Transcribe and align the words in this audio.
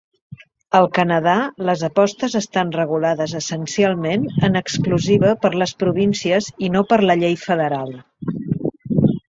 Al 0.77 0.85
Canada, 0.97 1.35
les 1.69 1.83
apostes 1.87 2.37
estan 2.39 2.71
regulades 2.77 3.35
essencialment 3.41 4.25
en 4.49 4.59
exclusiva 4.63 5.35
per 5.45 5.55
les 5.65 5.77
províncies 5.85 6.51
i 6.69 6.75
no 6.79 6.85
per 6.95 7.03
la 7.09 7.21
llei 7.25 7.41
federal. 7.47 7.97